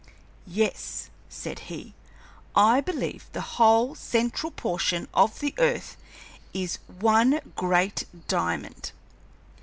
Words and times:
"Yes," 0.47 1.11
said 1.29 1.59
he, 1.69 1.93
"I 2.55 2.81
believe 2.81 3.29
the 3.33 3.41
whole 3.61 3.93
central 3.93 4.49
portion 4.51 5.07
of 5.13 5.37
the 5.41 5.53
earth 5.59 5.95
is 6.55 6.79
one 6.99 7.39
great 7.55 8.05
diamond. 8.27 8.93